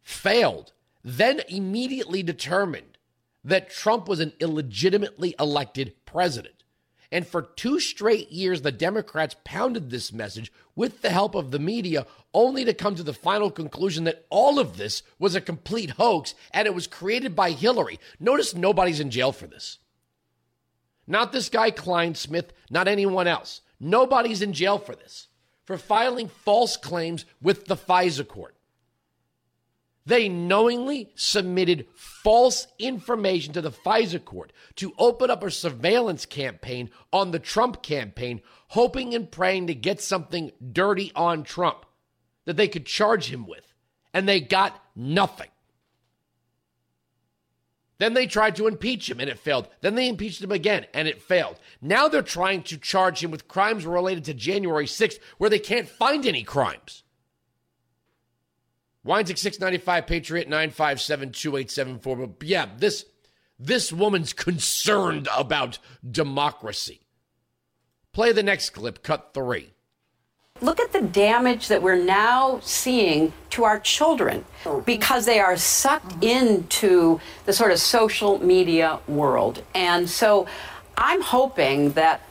failed, 0.00 0.72
then 1.02 1.40
immediately 1.48 2.22
determined 2.22 2.96
that 3.42 3.68
Trump 3.68 4.06
was 4.06 4.20
an 4.20 4.34
illegitimately 4.38 5.34
elected 5.40 5.94
president. 6.04 6.62
And 7.10 7.26
for 7.26 7.42
two 7.42 7.80
straight 7.80 8.30
years, 8.30 8.62
the 8.62 8.70
Democrats 8.70 9.34
pounded 9.42 9.90
this 9.90 10.12
message 10.12 10.52
with 10.76 11.02
the 11.02 11.10
help 11.10 11.34
of 11.34 11.50
the 11.50 11.58
media, 11.58 12.06
only 12.32 12.64
to 12.64 12.72
come 12.72 12.94
to 12.94 13.02
the 13.02 13.12
final 13.12 13.50
conclusion 13.50 14.04
that 14.04 14.26
all 14.30 14.60
of 14.60 14.76
this 14.76 15.02
was 15.18 15.34
a 15.34 15.40
complete 15.40 15.90
hoax 15.90 16.36
and 16.52 16.66
it 16.66 16.74
was 16.74 16.86
created 16.86 17.34
by 17.34 17.50
Hillary. 17.50 17.98
Notice 18.20 18.54
nobody's 18.54 19.00
in 19.00 19.10
jail 19.10 19.32
for 19.32 19.48
this. 19.48 19.78
Not 21.04 21.32
this 21.32 21.48
guy, 21.48 21.72
Clinesmith, 21.72 22.50
not 22.70 22.86
anyone 22.86 23.26
else. 23.26 23.62
Nobody's 23.78 24.42
in 24.42 24.52
jail 24.52 24.78
for 24.78 24.94
this, 24.94 25.28
for 25.64 25.76
filing 25.76 26.28
false 26.28 26.76
claims 26.76 27.24
with 27.42 27.66
the 27.66 27.76
FISA 27.76 28.26
court. 28.26 28.56
They 30.06 30.28
knowingly 30.28 31.10
submitted 31.16 31.88
false 31.94 32.68
information 32.78 33.52
to 33.54 33.60
the 33.60 33.72
FISA 33.72 34.24
court 34.24 34.52
to 34.76 34.94
open 34.98 35.30
up 35.30 35.42
a 35.42 35.50
surveillance 35.50 36.24
campaign 36.26 36.90
on 37.12 37.32
the 37.32 37.40
Trump 37.40 37.82
campaign, 37.82 38.40
hoping 38.68 39.14
and 39.14 39.30
praying 39.30 39.66
to 39.66 39.74
get 39.74 40.00
something 40.00 40.52
dirty 40.72 41.10
on 41.16 41.42
Trump 41.42 41.84
that 42.44 42.56
they 42.56 42.68
could 42.68 42.86
charge 42.86 43.32
him 43.32 43.46
with. 43.48 43.74
And 44.14 44.28
they 44.28 44.40
got 44.40 44.80
nothing. 44.94 45.48
Then 47.98 48.14
they 48.14 48.26
tried 48.26 48.56
to 48.56 48.66
impeach 48.66 49.10
him 49.10 49.20
and 49.20 49.30
it 49.30 49.38
failed. 49.38 49.68
Then 49.80 49.94
they 49.94 50.08
impeached 50.08 50.42
him 50.42 50.52
again 50.52 50.86
and 50.92 51.08
it 51.08 51.22
failed. 51.22 51.58
Now 51.80 52.08
they're 52.08 52.22
trying 52.22 52.62
to 52.64 52.76
charge 52.76 53.24
him 53.24 53.30
with 53.30 53.48
crimes 53.48 53.86
related 53.86 54.24
to 54.24 54.34
January 54.34 54.86
6th 54.86 55.18
where 55.38 55.50
they 55.50 55.58
can't 55.58 55.88
find 55.88 56.26
any 56.26 56.42
crimes. 56.42 57.04
Weinzig 59.04 59.38
695 59.38 60.06
Patriot 60.06 60.48
957 60.48 61.30
2874. 61.32 62.26
But 62.26 62.48
yeah, 62.48 62.66
this 62.76 63.06
this 63.58 63.92
woman's 63.92 64.32
concerned 64.32 65.28
about 65.34 65.78
democracy. 66.08 67.06
Play 68.12 68.32
the 68.32 68.42
next 68.42 68.70
clip, 68.70 69.02
cut 69.02 69.32
three. 69.32 69.75
Look 70.60 70.80
at 70.80 70.92
the 70.92 71.02
damage 71.02 71.68
that 71.68 71.82
we're 71.82 72.02
now 72.02 72.60
seeing 72.62 73.32
to 73.50 73.64
our 73.64 73.78
children 73.80 74.44
because 74.84 75.26
they 75.26 75.38
are 75.38 75.56
sucked 75.56 76.24
into 76.24 77.20
the 77.44 77.52
sort 77.52 77.72
of 77.72 77.78
social 77.78 78.38
media 78.38 78.98
world. 79.06 79.62
And 79.74 80.08
so 80.08 80.46
I'm 80.96 81.20
hoping 81.20 81.92
that 81.92 82.22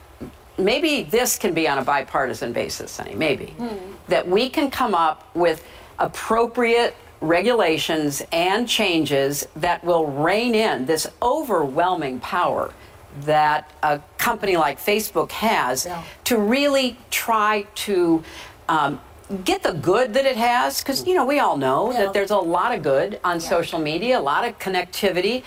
maybe 0.57 1.03
this 1.03 1.37
can 1.37 1.53
be 1.53 1.67
on 1.67 1.77
a 1.77 1.83
bipartisan 1.83 2.53
basis, 2.53 2.97
honey, 2.97 3.15
maybe, 3.15 3.53
mm. 3.57 3.79
that 4.07 4.27
we 4.27 4.49
can 4.49 4.71
come 4.71 4.95
up 4.95 5.29
with 5.35 5.63
appropriate 5.99 6.95
regulations 7.21 8.21
and 8.31 8.67
changes 8.67 9.47
that 9.55 9.83
will 9.83 10.05
rein 10.05 10.53
in 10.53 10.85
this 10.85 11.07
overwhelming 11.21 12.19
power 12.19 12.73
that 13.21 13.71
a 13.83 14.01
company 14.17 14.57
like 14.57 14.79
Facebook 14.79 15.31
has 15.31 15.85
yeah. 15.85 16.03
to 16.25 16.37
really 16.37 16.97
try 17.09 17.65
to 17.75 18.23
um, 18.67 18.99
get 19.43 19.63
the 19.63 19.73
good 19.73 20.13
that 20.13 20.25
it 20.25 20.35
has. 20.35 20.81
Because, 20.81 21.05
you 21.07 21.15
know, 21.15 21.25
we 21.25 21.39
all 21.39 21.57
know 21.57 21.91
yeah. 21.91 22.03
that 22.03 22.13
there's 22.13 22.31
a 22.31 22.37
lot 22.37 22.75
of 22.75 22.83
good 22.83 23.19
on 23.23 23.39
yeah. 23.39 23.47
social 23.47 23.79
media, 23.79 24.19
a 24.19 24.21
lot 24.21 24.47
of 24.47 24.57
connectivity, 24.59 25.43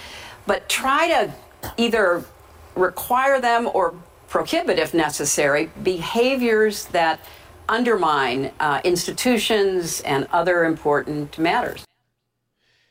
but 0.46 0.68
try 0.68 1.08
to 1.08 1.32
either 1.76 2.24
require 2.74 3.40
them 3.40 3.68
or 3.74 3.94
prohibit, 4.28 4.78
if 4.78 4.94
necessary, 4.94 5.70
behaviors 5.82 6.86
that 6.86 7.20
undermine 7.68 8.50
uh, 8.60 8.80
institutions 8.84 10.00
and 10.00 10.26
other 10.32 10.64
important 10.64 11.38
matters. 11.38 11.84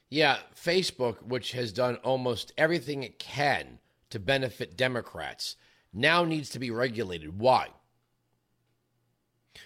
Yeah, 0.09 0.37
Facebook, 0.55 1.21
which 1.23 1.51
has 1.51 1.71
done 1.71 1.95
almost 1.97 2.53
everything 2.57 3.03
it 3.03 3.19
can 3.19 3.79
to 4.09 4.19
benefit 4.19 4.77
Democrats, 4.77 5.55
now 5.93 6.23
needs 6.23 6.49
to 6.49 6.59
be 6.59 6.71
regulated. 6.71 7.39
Why? 7.39 7.69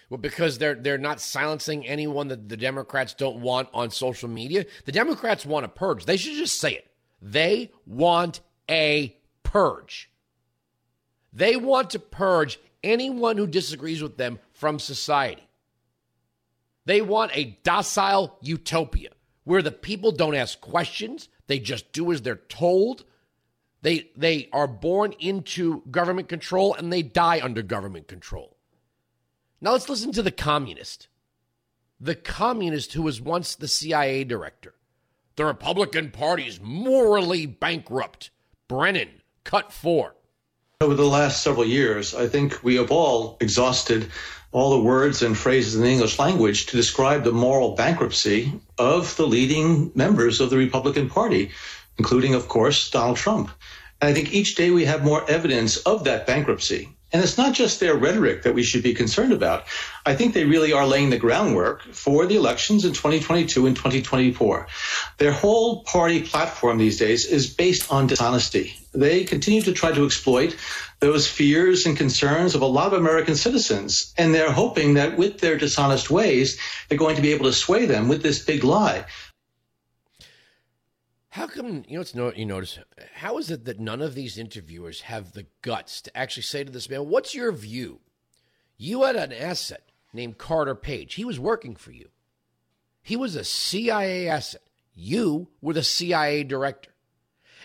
Well, 0.08 0.18
because 0.18 0.58
they're 0.58 0.74
they're 0.74 0.98
not 0.98 1.20
silencing 1.20 1.86
anyone 1.86 2.28
that 2.28 2.48
the 2.48 2.56
Democrats 2.56 3.14
don't 3.14 3.40
want 3.40 3.68
on 3.74 3.90
social 3.90 4.28
media. 4.28 4.64
The 4.84 4.92
Democrats 4.92 5.44
want 5.44 5.66
a 5.66 5.68
purge. 5.68 6.06
They 6.06 6.16
should 6.16 6.36
just 6.36 6.58
say 6.58 6.72
it. 6.72 6.90
They 7.20 7.70
want 7.86 8.40
a 8.70 9.16
purge. 9.42 10.10
They 11.32 11.56
want 11.56 11.90
to 11.90 11.98
purge 11.98 12.58
anyone 12.82 13.36
who 13.36 13.46
disagrees 13.46 14.02
with 14.02 14.16
them 14.16 14.38
from 14.52 14.78
society. 14.78 15.46
They 16.84 17.00
want 17.00 17.36
a 17.36 17.58
docile 17.62 18.36
utopia 18.40 19.10
where 19.44 19.62
the 19.62 19.70
people 19.70 20.12
don't 20.12 20.34
ask 20.34 20.60
questions, 20.60 21.28
they 21.46 21.58
just 21.58 21.92
do 21.92 22.12
as 22.12 22.22
they're 22.22 22.36
told. 22.36 23.04
They 23.82 24.10
they 24.16 24.48
are 24.52 24.68
born 24.68 25.12
into 25.18 25.82
government 25.90 26.28
control 26.28 26.74
and 26.74 26.92
they 26.92 27.02
die 27.02 27.40
under 27.42 27.62
government 27.62 28.08
control. 28.08 28.56
Now 29.60 29.72
let's 29.72 29.88
listen 29.88 30.12
to 30.12 30.22
the 30.22 30.30
communist. 30.30 31.08
The 32.00 32.14
communist 32.14 32.94
who 32.94 33.02
was 33.02 33.20
once 33.20 33.54
the 33.54 33.68
CIA 33.68 34.24
director. 34.24 34.74
The 35.36 35.44
Republican 35.44 36.10
Party's 36.10 36.60
morally 36.60 37.46
bankrupt. 37.46 38.30
Brennan, 38.68 39.22
cut 39.44 39.72
four. 39.72 40.14
Over 40.80 40.94
the 40.94 41.06
last 41.06 41.42
several 41.42 41.64
years, 41.64 42.14
I 42.14 42.26
think 42.26 42.62
we 42.62 42.76
have 42.76 42.90
all 42.90 43.36
exhausted 43.40 44.10
all 44.52 44.70
the 44.70 44.84
words 44.84 45.22
and 45.22 45.36
phrases 45.36 45.74
in 45.74 45.82
the 45.82 45.88
English 45.88 46.18
language 46.18 46.66
to 46.66 46.76
describe 46.76 47.24
the 47.24 47.32
moral 47.32 47.74
bankruptcy 47.74 48.52
of 48.78 49.16
the 49.16 49.26
leading 49.26 49.90
members 49.94 50.40
of 50.40 50.50
the 50.50 50.58
Republican 50.58 51.08
Party, 51.08 51.50
including, 51.98 52.34
of 52.34 52.48
course, 52.48 52.90
Donald 52.90 53.16
Trump. 53.16 53.50
And 54.00 54.10
I 54.10 54.14
think 54.14 54.32
each 54.32 54.56
day 54.56 54.70
we 54.70 54.84
have 54.84 55.04
more 55.04 55.28
evidence 55.30 55.76
of 55.78 56.04
that 56.04 56.26
bankruptcy. 56.26 56.88
And 57.12 57.22
it's 57.22 57.36
not 57.36 57.52
just 57.52 57.78
their 57.78 57.94
rhetoric 57.94 58.42
that 58.42 58.54
we 58.54 58.62
should 58.62 58.82
be 58.82 58.94
concerned 58.94 59.34
about. 59.34 59.64
I 60.06 60.14
think 60.14 60.32
they 60.32 60.44
really 60.44 60.72
are 60.72 60.86
laying 60.86 61.10
the 61.10 61.18
groundwork 61.18 61.82
for 61.92 62.24
the 62.24 62.36
elections 62.36 62.86
in 62.86 62.94
2022 62.94 63.66
and 63.66 63.76
2024. 63.76 64.66
Their 65.18 65.32
whole 65.32 65.84
party 65.84 66.22
platform 66.22 66.78
these 66.78 66.98
days 66.98 67.26
is 67.26 67.52
based 67.52 67.92
on 67.92 68.06
dishonesty. 68.06 68.74
They 68.94 69.24
continue 69.24 69.60
to 69.62 69.72
try 69.72 69.92
to 69.92 70.06
exploit 70.06 70.56
those 71.00 71.28
fears 71.28 71.84
and 71.84 71.96
concerns 71.96 72.54
of 72.54 72.62
a 72.62 72.66
lot 72.66 72.94
of 72.94 72.98
American 72.98 73.36
citizens. 73.36 74.14
And 74.16 74.34
they're 74.34 74.50
hoping 74.50 74.94
that 74.94 75.18
with 75.18 75.38
their 75.38 75.58
dishonest 75.58 76.10
ways, 76.10 76.58
they're 76.88 76.98
going 76.98 77.16
to 77.16 77.22
be 77.22 77.32
able 77.32 77.44
to 77.44 77.52
sway 77.52 77.84
them 77.84 78.08
with 78.08 78.22
this 78.22 78.42
big 78.42 78.64
lie. 78.64 79.04
How 81.32 81.46
come 81.46 81.84
you 81.88 81.94
know 81.94 82.02
it's 82.02 82.14
no 82.14 82.30
you 82.30 82.44
notice 82.44 82.78
how 83.14 83.38
is 83.38 83.50
it 83.50 83.64
that 83.64 83.80
none 83.80 84.02
of 84.02 84.14
these 84.14 84.36
interviewers 84.36 85.00
have 85.02 85.32
the 85.32 85.46
guts 85.62 86.02
to 86.02 86.14
actually 86.14 86.42
say 86.42 86.62
to 86.62 86.70
this 86.70 86.90
man, 86.90 87.08
"What's 87.08 87.34
your 87.34 87.52
view?" 87.52 88.00
You 88.76 89.04
had 89.04 89.16
an 89.16 89.32
asset 89.32 89.92
named 90.12 90.36
Carter 90.36 90.74
Page. 90.74 91.14
He 91.14 91.24
was 91.24 91.40
working 91.40 91.74
for 91.74 91.90
you. 91.90 92.10
He 93.02 93.16
was 93.16 93.34
a 93.34 93.44
CIA 93.44 94.28
asset. 94.28 94.60
You 94.92 95.48
were 95.62 95.72
the 95.72 95.82
CIA 95.82 96.44
director. 96.44 96.92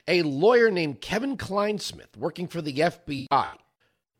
A 0.08 0.22
lawyer 0.22 0.72
named 0.72 1.02
Kevin 1.02 1.36
Clinesmith, 1.36 2.16
working 2.16 2.48
for 2.48 2.62
the 2.62 2.80
FBI, 2.80 3.58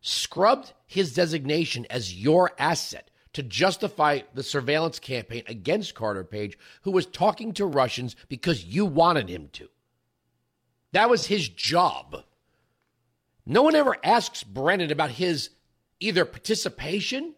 scrubbed 0.02 0.74
his 0.86 1.14
designation 1.14 1.88
as 1.90 2.14
your 2.14 2.52
asset 2.60 3.10
to 3.38 3.44
justify 3.44 4.22
the 4.34 4.42
surveillance 4.42 4.98
campaign 4.98 5.44
against 5.46 5.94
Carter 5.94 6.24
Page, 6.24 6.58
who 6.82 6.90
was 6.90 7.06
talking 7.06 7.54
to 7.54 7.68
Russians 7.68 8.16
because 8.30 8.66
you 8.66 8.84
wanted 8.84 9.30
him 9.30 9.50
to. 9.54 9.70
That 10.92 11.08
was 11.08 11.28
his 11.28 11.48
job. 11.48 12.24
No 13.46 13.62
one 13.62 13.76
ever 13.76 13.96
asks 14.04 14.42
Brennan 14.42 14.92
about 14.92 15.12
his 15.12 15.52
either 16.00 16.26
participation 16.26 17.36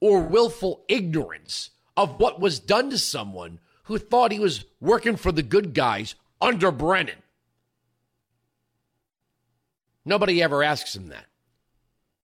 or 0.00 0.20
willful 0.20 0.84
ignorance 0.86 1.70
of 1.96 2.20
what 2.20 2.38
was 2.38 2.60
done 2.60 2.90
to 2.90 2.98
someone 2.98 3.58
who 3.86 3.98
thought 3.98 4.30
he 4.30 4.38
was 4.38 4.64
working 4.80 5.16
for 5.16 5.32
the 5.32 5.42
good 5.42 5.74
guys 5.74 6.14
under 6.40 6.70
Brennan. 6.70 7.18
Nobody 10.04 10.40
ever 10.40 10.62
asks 10.62 10.94
him 10.94 11.08
that. 11.08 11.26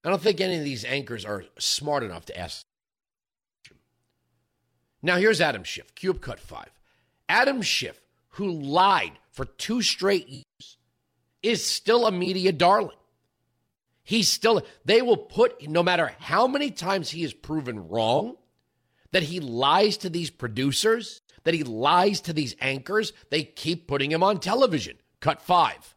I 0.05 0.11
don't 0.11 0.23
think 0.23 0.41
any 0.41 0.57
of 0.57 0.63
these 0.63 0.85
anchors 0.85 1.25
are 1.25 1.47
smart 1.59 2.05
enough 2.05 2.27
to 2.27 2.39
ask. 2.39 2.65
Now, 5.03 5.17
here's 5.17 5.41
Adam 5.41 5.65
Schiff, 5.65 5.95
Cube 5.95 6.21
Cut 6.21 6.39
5. 6.39 6.69
Adam 7.29 7.61
Schiff, 7.63 8.01
who 8.31 8.51
lied 8.51 9.13
for 9.31 9.45
two 9.45 9.83
straight 9.83 10.29
years, 10.29 10.77
is 11.43 11.65
still 11.65 12.07
a 12.07 12.13
media 12.13 12.53
darling. 12.53 12.97
He's 14.05 14.29
still, 14.29 14.63
they 14.85 15.03
will 15.03 15.17
put, 15.17 15.69
no 15.69 15.83
matter 15.83 16.13
how 16.19 16.47
many 16.47 16.71
times 16.71 17.11
he 17.11 17.25
is 17.25 17.35
proven 17.35 17.89
wrong, 17.89 18.37
that 19.11 19.25
he 19.25 19.41
lies 19.41 19.97
to 19.99 20.11
these 20.11 20.31
producers, 20.31 21.21
that 21.45 21.55
he 21.55 21.65
lies 21.65 22.21
to 22.23 22.33
these 22.33 22.55
anchors, 22.61 23.13
they 23.31 23.43
keep 23.43 23.87
putting 23.87 24.11
him 24.11 24.23
on 24.23 24.39
television. 24.39 24.97
Cut 25.21 25.43
five. 25.43 25.95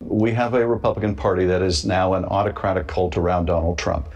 We 0.00 0.32
have 0.32 0.54
a 0.54 0.66
Republican 0.66 1.14
Party 1.14 1.44
that 1.46 1.62
is 1.62 1.84
now 1.84 2.14
an 2.14 2.24
autocratic 2.24 2.86
cult 2.86 3.16
around 3.16 3.46
Donald 3.46 3.78
Trump. 3.78 4.08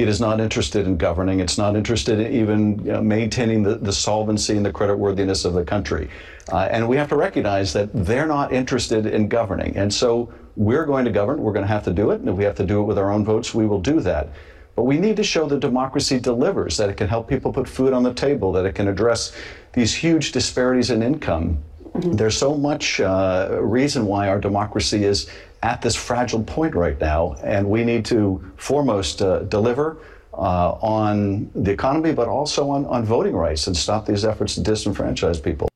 It 0.00 0.08
is 0.08 0.18
not 0.18 0.40
interested 0.40 0.86
in 0.86 0.96
governing. 0.96 1.40
It's 1.40 1.58
not 1.58 1.76
interested 1.76 2.20
in 2.20 2.32
even 2.32 2.78
you 2.78 2.92
know, 2.92 3.02
maintaining 3.02 3.62
the, 3.62 3.74
the 3.74 3.92
solvency 3.92 4.56
and 4.56 4.64
the 4.64 4.72
creditworthiness 4.72 5.44
of 5.44 5.52
the 5.52 5.62
country. 5.62 6.08
Uh, 6.50 6.68
and 6.70 6.88
we 6.88 6.96
have 6.96 7.10
to 7.10 7.16
recognize 7.16 7.74
that 7.74 7.90
they're 7.92 8.26
not 8.26 8.50
interested 8.50 9.04
in 9.04 9.28
governing. 9.28 9.76
And 9.76 9.92
so 9.92 10.32
we're 10.56 10.86
going 10.86 11.04
to 11.04 11.10
govern. 11.10 11.42
We're 11.42 11.52
going 11.52 11.66
to 11.66 11.72
have 11.72 11.84
to 11.84 11.92
do 11.92 12.12
it. 12.12 12.20
And 12.20 12.30
if 12.30 12.36
we 12.36 12.44
have 12.44 12.54
to 12.56 12.64
do 12.64 12.80
it 12.80 12.84
with 12.84 12.96
our 12.96 13.12
own 13.12 13.26
votes, 13.26 13.54
we 13.54 13.66
will 13.66 13.80
do 13.80 14.00
that. 14.00 14.30
But 14.74 14.84
we 14.84 14.98
need 14.98 15.16
to 15.16 15.22
show 15.22 15.46
that 15.48 15.60
democracy 15.60 16.18
delivers, 16.18 16.78
that 16.78 16.88
it 16.88 16.96
can 16.96 17.06
help 17.06 17.28
people 17.28 17.52
put 17.52 17.68
food 17.68 17.92
on 17.92 18.02
the 18.02 18.14
table, 18.14 18.52
that 18.52 18.64
it 18.64 18.74
can 18.74 18.88
address 18.88 19.36
these 19.74 19.94
huge 19.94 20.32
disparities 20.32 20.88
in 20.88 21.02
income. 21.02 21.62
Mm-hmm. 21.92 22.12
There's 22.12 22.36
so 22.36 22.56
much 22.56 23.00
uh, 23.00 23.58
reason 23.60 24.06
why 24.06 24.28
our 24.28 24.38
democracy 24.38 25.04
is 25.04 25.28
at 25.62 25.82
this 25.82 25.96
fragile 25.96 26.42
point 26.42 26.74
right 26.74 26.98
now, 27.00 27.34
and 27.42 27.68
we 27.68 27.84
need 27.84 28.04
to 28.06 28.52
foremost 28.56 29.22
uh, 29.22 29.40
deliver 29.40 29.98
uh, 30.32 30.72
on 30.80 31.50
the 31.54 31.70
economy, 31.70 32.12
but 32.12 32.28
also 32.28 32.70
on, 32.70 32.86
on 32.86 33.04
voting 33.04 33.34
rights 33.34 33.66
and 33.66 33.76
stop 33.76 34.06
these 34.06 34.24
efforts 34.24 34.54
to 34.54 34.60
disenfranchise 34.60 35.42
people. 35.42 35.68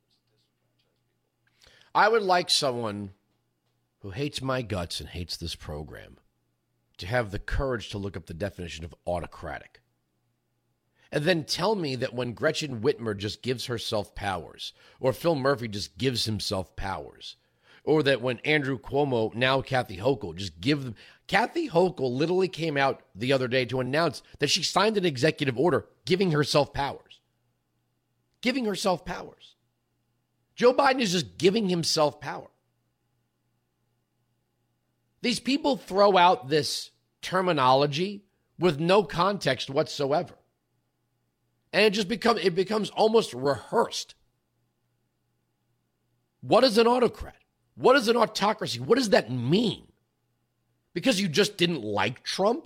I 1.93 2.09
would 2.09 2.23
like 2.23 2.49
someone 2.49 3.11
who 3.99 4.11
hates 4.11 4.41
my 4.41 4.61
guts 4.61 4.99
and 4.99 5.09
hates 5.09 5.37
this 5.37 5.55
program 5.55 6.17
to 6.97 7.07
have 7.07 7.31
the 7.31 7.39
courage 7.39 7.89
to 7.89 7.97
look 7.97 8.15
up 8.15 8.25
the 8.25 8.33
definition 8.33 8.85
of 8.85 8.95
autocratic. 9.05 9.81
And 11.11 11.23
then 11.23 11.43
tell 11.43 11.75
me 11.75 11.95
that 11.95 12.13
when 12.13 12.33
Gretchen 12.33 12.81
Whitmer 12.81 13.15
just 13.15 13.41
gives 13.41 13.65
herself 13.65 14.15
powers, 14.15 14.73
or 14.99 15.13
Phil 15.13 15.35
Murphy 15.35 15.67
just 15.67 15.97
gives 15.97 16.25
himself 16.25 16.75
powers, 16.75 17.35
or 17.83 18.03
that 18.03 18.21
when 18.21 18.39
Andrew 18.39 18.79
Cuomo, 18.79 19.33
now 19.33 19.61
Kathy 19.61 19.97
Hochul, 19.97 20.35
just 20.35 20.59
give 20.59 20.83
them. 20.83 20.95
Kathy 21.27 21.69
Hochul 21.69 22.11
literally 22.11 22.47
came 22.47 22.77
out 22.77 23.01
the 23.13 23.31
other 23.31 23.47
day 23.47 23.65
to 23.65 23.79
announce 23.79 24.23
that 24.39 24.49
she 24.49 24.63
signed 24.63 24.97
an 24.97 25.05
executive 25.05 25.57
order 25.57 25.85
giving 26.05 26.31
herself 26.31 26.73
powers. 26.73 27.19
Giving 28.41 28.65
herself 28.65 29.05
powers. 29.05 29.55
Joe 30.55 30.73
Biden 30.73 31.01
is 31.01 31.11
just 31.11 31.37
giving 31.37 31.69
himself 31.69 32.19
power. 32.19 32.49
These 35.21 35.39
people 35.39 35.75
throw 35.75 36.17
out 36.17 36.49
this 36.49 36.91
terminology 37.21 38.25
with 38.59 38.79
no 38.79 39.03
context 39.03 39.69
whatsoever. 39.69 40.35
And 41.75 41.83
it 41.83 41.89
just 41.89 42.07
becomes 42.07 42.39
it 42.41 42.55
becomes 42.55 42.89
almost 42.91 43.33
rehearsed. 43.33 44.15
What 46.39 46.63
is 46.63 46.77
an 46.77 46.87
autocrat? 46.87 47.35
What 47.75 47.97
is 47.97 48.07
an 48.07 48.15
autocracy? 48.15 48.79
What 48.79 48.97
does 48.97 49.09
that 49.09 49.29
mean? 49.29 49.83
Because 50.93 51.19
you 51.19 51.27
just 51.27 51.57
didn't 51.57 51.83
like 51.83 52.23
Trump? 52.23 52.65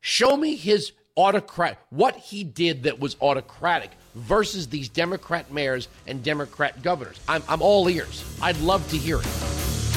Show 0.00 0.36
me 0.36 0.54
his 0.54 0.92
autocrat, 1.16 1.76
what 1.90 2.14
he 2.14 2.44
did 2.44 2.84
that 2.84 3.00
was 3.00 3.16
autocratic 3.20 3.90
versus 4.14 4.68
these 4.68 4.88
Democrat 4.88 5.52
mayors 5.52 5.88
and 6.06 6.22
Democrat 6.22 6.84
governors. 6.84 7.18
I'm, 7.26 7.42
I'm 7.48 7.62
all 7.62 7.88
ears. 7.88 8.24
I'd 8.40 8.60
love 8.60 8.88
to 8.90 8.96
hear 8.96 9.18
it. 9.18 9.28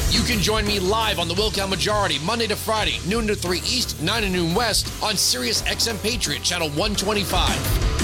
You 0.10 0.23
can 0.23 0.41
join 0.41 0.65
me 0.65 0.80
live 0.80 1.19
on 1.19 1.27
the 1.27 1.36
Wilkow 1.36 1.69
Majority, 1.69 2.17
Monday 2.25 2.47
to 2.47 2.56
Friday, 2.56 2.97
noon 3.08 3.27
to 3.27 3.36
3 3.36 3.60
East, 3.60 4.01
9 4.01 4.23
to 4.23 4.30
noon 4.30 4.56
West, 4.56 4.91
on 5.03 5.15
Sirius 5.15 5.62
XM 5.63 6.01
Patriot, 6.01 6.41
channel 6.41 6.69
125. 6.69 7.96